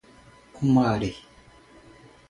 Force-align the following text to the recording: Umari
Umari 0.63 1.11